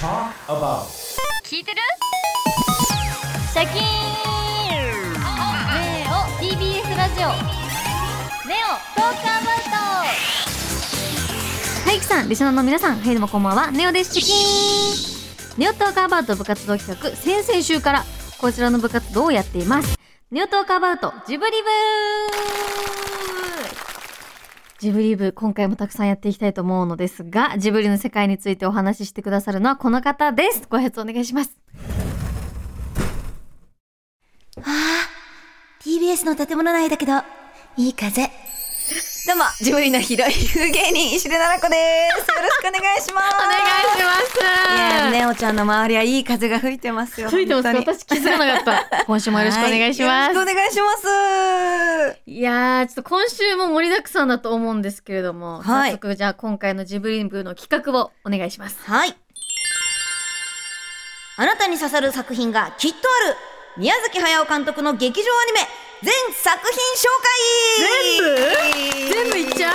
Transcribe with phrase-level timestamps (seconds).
[0.00, 0.86] talk about.
[1.44, 1.78] 聞いてる？
[3.52, 3.82] シャキーン
[5.74, 7.28] ネオ TBS ラジオ。
[8.48, 8.68] ネオ
[8.98, 9.76] トークアバウト。
[11.86, 14.18] はい、きさん、リスナーの皆さん、はい、どうもこんばんは、ネオです。
[14.18, 15.58] シャキーン。
[15.58, 18.04] ネオトークアバウト部活動企画、先々週から
[18.40, 19.98] こちらの部活動をやっています。
[20.30, 21.68] ネオトークアバウトジブリ部
[24.80, 30.62] ジブリ部、今回もたくさんやっていきたいと思うのですが、ジブリの世界についてお話ししてくださるのはこの方です。
[30.70, 31.54] ご挨拶お願いします。
[34.56, 34.64] ああ、
[35.84, 37.12] TBS の建物内だけど、
[37.76, 38.22] いい風。
[39.26, 40.32] どうも、ジブリのヒロイン
[40.72, 41.76] 芸人、石出奈々子で
[42.10, 42.20] す。
[42.20, 43.36] よろしくお願いします。
[43.36, 44.74] お願いします。
[44.74, 47.28] いや、ネオちゃんの周りはいい風が吹いてますよ。
[47.28, 49.04] 吹いてます私気づかなかった。
[49.04, 50.10] 今週もよろしくお願いします。
[50.10, 50.96] はいよろしくお願いしま
[52.14, 52.20] す。
[52.24, 58.78] いやー、ちょっと今週も盛りだくさんだと思うんですけれども、はい早速じゃあ今回のジブリ部の企画をお願いします。
[58.86, 59.14] はい。
[61.36, 63.36] あなたに刺さる作品がきっとある
[63.76, 69.38] 宮崎駿監督の劇場アニメ全作品紹介全部？
[69.38, 69.72] いっちゃ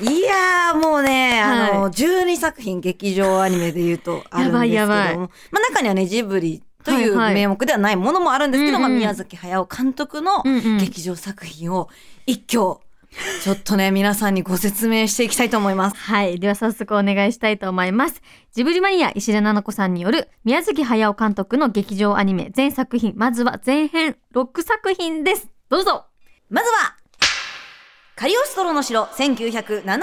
[0.00, 0.04] う？
[0.04, 4.52] いやーもうね、あの、は12作品劇場アニメで言うとあるんですけども。
[4.52, 5.28] やばいやばいまあ
[5.72, 10.42] 中にはね、ジブリというはいはい名目ではないものもあるんですけど、うんうんまあ宮崎駿監督の
[10.80, 11.88] 劇場作品を
[12.26, 12.80] 一挙、
[13.42, 15.96] ちょっとね、 皆さんにご説明していきたいと思います。
[15.96, 16.38] はい。
[16.38, 18.22] では早速お願いしたいと思います。
[18.52, 25.48] ジブリマニア石田奈々子さんによる宮崎駿監督の劇場アニメ全作品、まずは前編6作品です。
[25.68, 26.06] どうぞ
[26.48, 26.96] まずは、
[28.16, 29.94] カリオストロの城1979年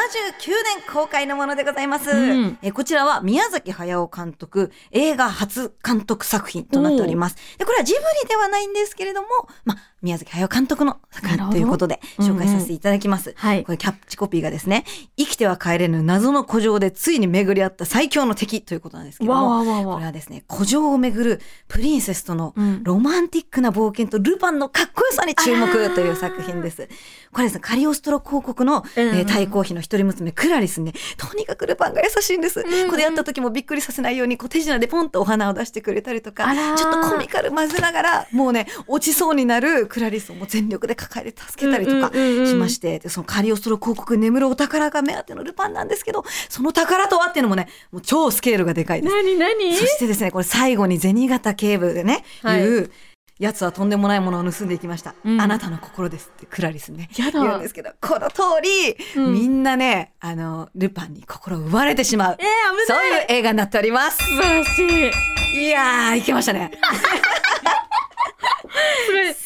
[0.94, 2.12] 公開のものでございます。
[2.12, 7.36] うんえこちらは宮崎駿監督映画初監督作品となっております。
[7.58, 9.28] でこれはジブリではないんですけれども、
[9.66, 13.34] まあ、宮崎駿監督の作品ということで紹介させていただきます。
[13.36, 13.64] はい。
[13.64, 14.86] これキャッチコピーがですね、
[15.18, 19.94] 生きては帰れぬ謎の古城でついに巡り合った最強の敵ということなんですけども、わわわわ。
[19.96, 22.84] これはですね、古城を巡るプリンセスとのうん。
[22.84, 26.88] ロマンティックな冒険とルパンのかっこよさに注目という作品です。
[27.32, 32.62] これですね、カリオストロ公国の、うんうんえー太閤妃の一人娘クラリスにね、とにかくルパンが優しいんです。
[32.62, 36.46] んうんこれやった時もびっくりさせないように、こう手品でポンとお花を出してくれたりとか
[36.76, 49.16] ちょっとコミカル混ぜながら、もうね、落ちそうになるクラリスをもう全力で抱えて助けたりとかしまして、でそのカリオストロ公国に眠るお宝が目当てのルパンなんですけど、その宝とはっていうのもね、もう超スケールがでかいです。
[49.16, 49.74] 何何？
[49.74, 52.92] そしてですね、これ最後に銭形警部でね、はい言う、
[53.40, 55.16] やつはとんでもないものを盗んでいきました。
[55.24, 57.10] うんあなたの心ですってクラリスね。
[57.16, 62.38] 言うんですけど、この通り、うんみんなね、あの、ルパンに心を奪われてしまう。
[62.38, 64.18] えー、危そうないいう映画になっております。
[64.18, 65.12] 素晴らしい。
[65.58, 66.70] いやー、いけましたね。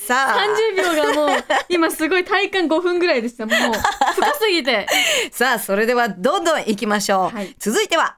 [0.10, 0.40] さあ、
[0.74, 3.46] 30秒がもう、今すごい体感5分ぐらいでした。
[3.46, 4.88] もう、深すぎて。
[5.32, 7.36] さあ、それではどんどん行きましょう。
[7.36, 8.16] はい続いては、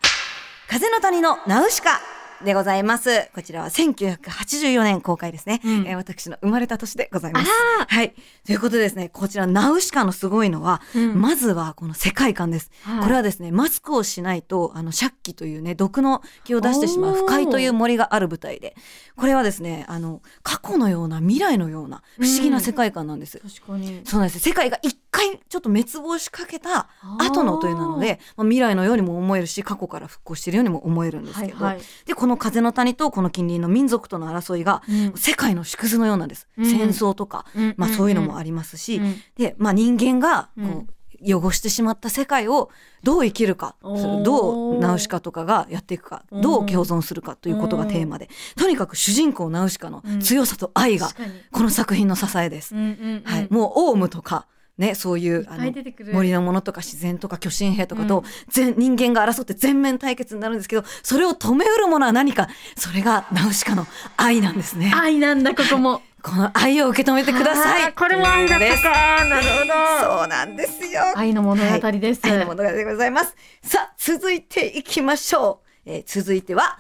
[0.70, 2.00] 風の谷のナウシカ。
[2.44, 3.30] でございます。
[3.34, 5.62] こちらは1984年公開ですね。
[5.64, 7.50] うんえー私の生まれた年でございます。
[7.80, 8.14] あはい。
[8.46, 12.72] ということでですね、こちらナウシカのすごいのは、うんまずはこの世界観です。
[12.84, 18.76] はいこれはですね、マスクをしないと、あの、シャッキというね、毒の気を出してしまう不快という森がある舞台で、
[19.16, 23.40] これはですね、あの、過去のような未来のような不思議な世界観なんです。
[23.40, 24.02] 確かに。
[24.06, 24.40] そうなんです。
[24.40, 24.98] 世界が一
[25.30, 26.90] 回ちょっと滅亡しかけた
[27.20, 31.84] 後のというなので、まあ、未来のようにも思えるし、過去から復興しているようにも思えるんですけど、はいはい。
[32.06, 35.14] で、この風の谷とこの近隣の民族との争いが、うん。
[35.16, 36.48] 世界の縮図のようなんです。
[36.58, 36.66] うん。
[36.66, 37.74] 戦争とか、うん。
[37.78, 39.22] まあそういうのもありますし、うん。
[39.38, 40.88] で、まあ人間がこう、うん
[41.24, 42.72] 汚してしまった世界を
[43.04, 48.28] どう生きるか、どうナウシカとかがやっていくか、どう共存するかということがテーマで、
[48.58, 51.10] とにかく主人公ナウシカの強さと愛が。
[51.52, 52.74] この作品の支えです。
[52.74, 55.72] はい、もうオウムとか、ね、そういうあの
[56.14, 63.86] 森のものとか自然とか巨神兵とかとうん全、人間が争って全面対決になるんですけどそれを止めうるものは何かそれがナウシカの
[64.18, 64.92] 愛なんですね。
[64.96, 66.02] 愛なんだ、ここも。
[66.24, 67.94] この愛を受け止めてください。
[67.94, 69.26] これも愛だったか。
[69.26, 70.20] なるほど。
[70.20, 71.02] そうなんですよ。
[71.16, 72.22] 愛の物語です。
[72.24, 73.36] 愛の物語でございます。
[73.64, 75.68] さあ、続いていきましょう。
[75.84, 76.78] えー続いては、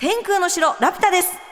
[0.00, 1.43] 天空の城ラピュタです。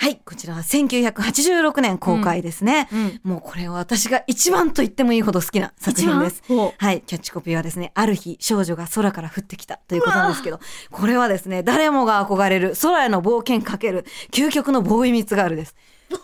[0.00, 2.88] はい、こちらは1986年公開ですね。
[2.92, 6.42] うんもうこれは私が一番と言ってもいいほど好きな作品です。
[6.78, 10.60] はい、キャッチコピーはですね、ある日少女が空から降ってきたということなんですけど、
[10.92, 15.74] これはですね、誰もが憧れる空への冒険かける究極のボーイミーツガールです。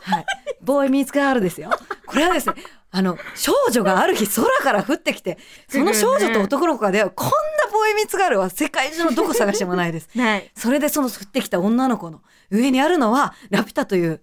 [0.03, 0.27] はい、
[0.63, 1.71] ボーイミーツガールですよ。
[2.07, 2.55] これはですね、
[2.93, 5.37] あの、少女がある日空から降ってきて、
[5.69, 7.33] その少女と男の子が出会う、こんな
[7.75, 10.09] ボーイミーツガールは世界中のどこ探してもないです。
[10.17, 10.51] ない。
[10.57, 14.23] それでその降ってきた女の子の上にあるのはラピュタという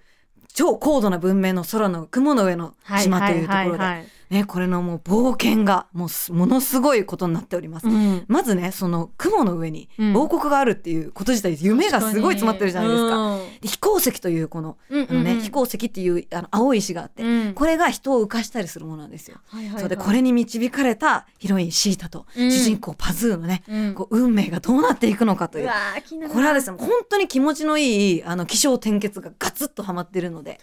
[0.54, 7.88] 超高度な文明の空の雲の上の島というところで、はいはいはいはいね、これのもう冒険がもうすものすごいことになっております。
[7.88, 8.24] うん。
[8.30, 10.16] まずね、その雲の上にうん。
[10.16, 13.10] 王国があるっていうこと自体、夢がすごい詰まってるじゃないですか。
[13.10, 13.38] か。
[13.60, 15.38] で飛行石というこの、うんあのね、うん。
[15.38, 17.54] うん飛行石っていうあの青い石があって、うん。
[17.54, 19.38] これが人を浮かしたりするものなんですよ。
[19.48, 19.82] はいはいはい。
[19.82, 22.52] そうで、これに導かれたヒロインシータと、うん。
[22.52, 23.94] 主人公パズーのね、うん。
[23.96, 25.70] こう運命がどうなっていくのかという。
[26.32, 30.62] これはですね、本当に気持ちのいい、あの、気象転結がガツッとハマってるので、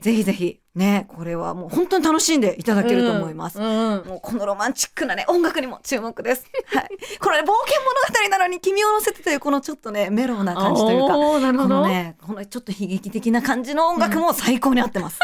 [0.00, 3.58] ぜひぜひ、ね、これはもう本当に楽しんでいただけると思います。
[3.58, 6.46] うんうんもうこのロマンチックなね、音楽にも注目です。
[6.72, 6.88] はい。
[7.18, 15.18] これね、冒険物語なのに君を乗せてというこのちょっとね、メロウな感じというか、このね、このちょっと悲劇的な感じの音楽も最高に合ってます。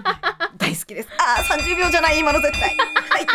[0.58, 1.08] 大好きです。
[1.18, 2.76] ああ、30秒じゃない、今の絶対。
[3.08, 3.26] はい。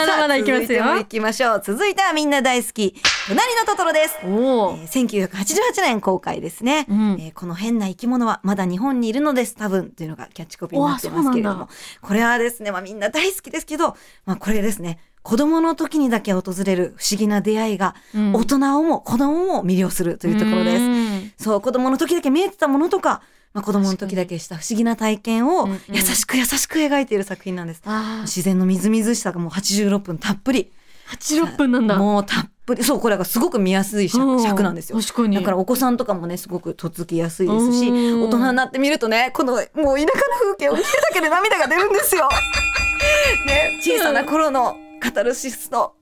[0.00, 0.84] まだまだいきますよ。
[0.84, 1.62] 続いきましょう。
[1.62, 2.94] 続いてはみんな大好き、
[3.28, 4.18] 隣のトトロです。
[4.24, 7.16] おおえー1988年公開ですね、うん。
[7.20, 9.54] えーこの変な生き物はまだ日本にいるのです。
[9.54, 11.68] 多分というのがキャッチコピーになってますけれども。
[12.00, 18.32] これはですね、まあ、みんな大好きですけど、まあ、これですね子供の時にだけ訪れる不思議な出会いがうん。
[18.32, 21.28] 大人をも子供も魅了するというところです。
[21.38, 27.82] すそう子供の時だけ見えてたものとか、まあ、子供の時だけした不思議な体験をうんうん優しく優しく描いている作品なんです。
[27.84, 30.70] あ自然のみずみずしさがもう86分たっぷり。
[31.12, 35.00] あ86分なんだもうたっぷりそうこれがすごく見やすい尺うん尺なんですよ。
[35.00, 39.98] 確かにだからお子さんとかもねすごくとっつきやすいですしうん大人になってみるとねこのもう田舎の
[40.42, 42.28] 風景を見てるだけで涙が出るんですよ。
[43.46, 45.96] ね小さな頃のカタルシスと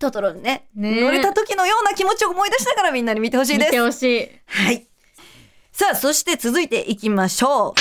[0.00, 3.70] トトロにねね乗れた時のような気持ちを思い出しながらみんなに見てほしい見です。
[3.70, 4.87] てほしいはい。
[5.78, 7.72] さあそして続いていきましょ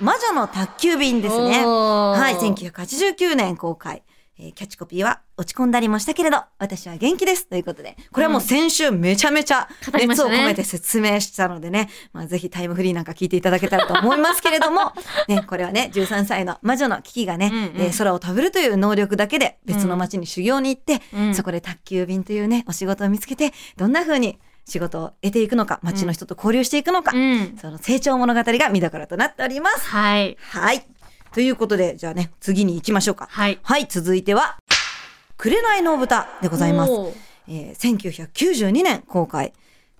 [0.00, 0.02] う。
[0.02, 1.64] 魔女の宅急便ですね。
[1.64, 4.02] はい、1989年公開。
[4.36, 7.46] えーキャッチコピーは落ち込んだりもしたけれど、私は元気です。
[7.46, 14.92] ということで、これはもう先週めちゃめちゃ熱を込めて説明したのでね、まあぜひタイムフリーなんか聞いていただけたらと思いますけれども、
[15.28, 29.88] ね、これはね、13歳の魔女のキキがね、うんうんえー空を飛べるという能力だけで別の街に修行に行って、うんそこで宅急便というね、お仕事を見つけて、どんな風に仕事を得ていくのか、街の人と交流していくのか、うんその成長物語が見どころとなっております。
[29.88, 30.84] はいはい。
[31.32, 33.28] ということで、じゃあね、次に行きましょうか。
[33.30, 34.58] はいはい、続いては、
[35.36, 36.92] 紅の豚でございます。
[37.48, 39.52] えー、1992年公開。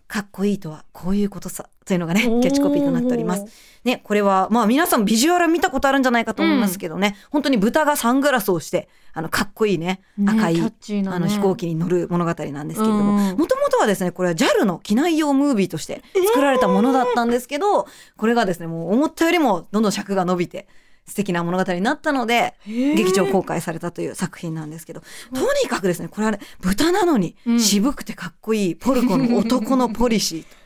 [0.09, 1.69] かっこいいとはこういうことさ。
[1.87, 3.45] というのがね、キャッチコピーとなっております。
[3.85, 10.73] ね、これは、まあ皆さんビジュアル見たことあるんじゃないかと思いますけどね、本当に豚がサングラスをして、あの、かっこいいね、ね赤い、ね。
[11.09, 13.39] あの飛行機に乗る物語なんですけれども、うん。
[13.39, 16.03] もともとはですね、これは JAL の機内用ムービーとして
[16.35, 17.87] 作られたものだったんですけど、
[18.17, 20.67] これがですね、もう思ったよりもどんどん尺が伸びて、
[21.07, 25.03] 素敵な物語になったので、劇場公開されたという作品なんですけど、
[25.33, 27.61] とにかくですね、これはね、豚なのにうん。
[27.61, 30.66] 渋くてかっこいいポルコの男のポリシー。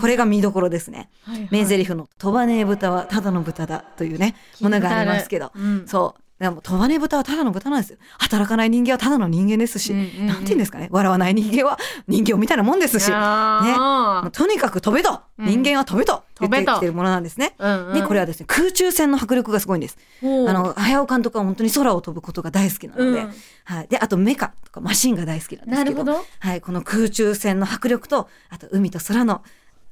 [0.00, 1.10] これが見どころですね。
[1.22, 1.48] はいはい。
[1.50, 5.86] 名台詞の飛ばねえ豚はただの豚だというね、ものがありますけど、うん。
[5.86, 6.22] そう。
[6.40, 7.98] でも飛ばねえ豚はただの豚なんですよ。
[8.18, 10.26] 働かない人間はただの人間ですし、うんうんうん。
[10.26, 11.78] なんて言うんですかね、笑わない人間は
[12.08, 13.14] 人形みたいなもんですし、ね、
[14.32, 15.46] とにかく飛べと、うん。
[15.46, 17.54] 人間は飛べと言ってきてるものなんですね。
[17.58, 17.94] うんうん。
[17.94, 19.98] で、これはですね、空中戦の迫力がすごいんです。
[20.22, 23.34] あの、早尾監督は本当に空を飛ぶことが大好きなので、うん。
[23.64, 23.88] はい。
[23.88, 26.24] で、あとメカとかマシンが大好きなんですけど、なるほど。
[26.38, 26.62] はい。
[26.62, 29.42] この空中戦の迫力と、あと海と空の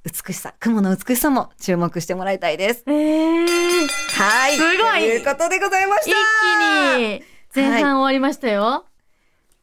[0.04, 2.84] 美しさ、雲の美しさも注目してもらいたいです。
[2.86, 4.56] えーはい。
[4.56, 6.96] すごいということでございまし一た。
[6.96, 7.22] 気に
[7.54, 8.86] 前半終わりましたよ。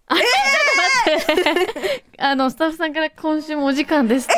[0.07, 2.06] あ、ちょっと待って。
[2.19, 4.37] あの、スタッフさんから今週もお時間ですと、い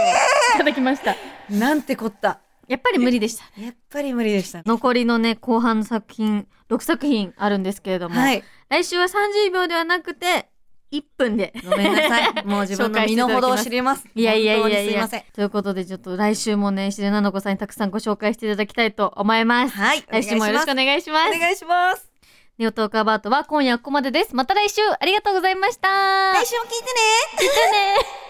[0.57, 1.15] ただきました。
[1.49, 2.39] なんてこった。
[2.67, 3.43] やっぱり無理でした。
[3.59, 4.61] やっぱり無理でした。
[4.65, 8.43] 残りのね、後半の作品、6作品あるんですけれども、はい。
[8.69, 10.49] 来週は30秒ではなくて、
[10.91, 11.53] 1分で。
[11.63, 12.33] ごめんなさい。
[12.45, 14.05] もう自分の身の程を知ります。
[14.15, 15.23] いやいやいやいやにすいません。。
[15.33, 19.75] ということで、ちょっと来週もね、石出奈々子さんにたくさんご紹介していただきたいと思います。
[19.75, 20.03] はい。
[20.07, 21.35] 来週もよろしくお願いします。
[21.35, 22.09] お願いします。
[22.57, 24.35] ネオトークアバートは今夜ここまでです。
[24.35, 26.33] また来週ありがとうございました。
[26.33, 26.89] 来週も聞いてね。
[27.33, 28.26] 聞いてね